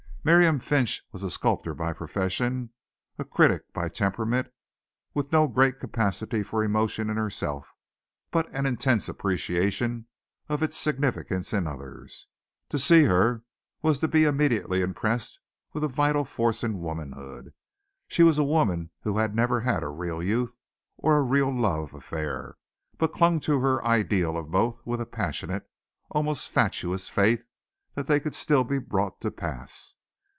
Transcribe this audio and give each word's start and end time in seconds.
Miriam 0.23 0.59
Finch 0.59 1.01
was 1.11 1.23
a 1.23 1.31
sculptor 1.31 1.73
by 1.73 1.93
profession 1.93 2.69
a 3.17 3.25
critic 3.25 3.73
by 3.73 3.89
temperament, 3.89 4.51
with 5.15 5.31
no 5.31 5.47
great 5.47 5.79
capacity 5.79 6.43
for 6.43 6.63
emotion 6.63 7.09
in 7.09 7.17
herself 7.17 7.73
but 8.29 8.47
an 8.53 8.67
intense 8.67 9.09
appreciation 9.09 10.05
of 10.47 10.61
its 10.61 10.77
significance 10.77 11.53
in 11.53 11.65
others. 11.65 12.27
To 12.69 12.77
see 12.77 13.05
her 13.05 13.41
was 13.81 13.97
to 13.97 14.07
be 14.07 14.25
immediately 14.25 14.81
impressed 14.81 15.39
with 15.73 15.83
a 15.83 15.87
vital 15.87 16.23
force 16.23 16.63
in 16.63 16.77
womanhood. 16.81 17.51
She 18.07 18.21
was 18.21 18.37
a 18.37 18.43
woman 18.43 18.91
who 19.01 19.17
had 19.17 19.33
never 19.35 19.61
had 19.61 19.81
a 19.81 19.89
real 19.89 20.21
youth 20.21 20.55
or 20.97 21.17
a 21.17 21.23
real 21.23 21.51
love 21.51 21.95
affair, 21.95 22.59
but 22.99 23.11
clung 23.11 23.39
to 23.39 23.59
her 23.61 23.83
ideal 23.83 24.37
of 24.37 24.51
both 24.51 24.85
with 24.85 25.01
a 25.01 25.05
passionate, 25.07 25.67
almost 26.11 26.47
fatuous, 26.47 27.09
faith 27.09 27.43
that 27.95 28.05
they 28.05 28.19
could 28.19 28.35
still 28.35 28.63
be 28.63 28.77
brought 28.77 29.19
to 29.21 29.31
pass. 29.31 29.95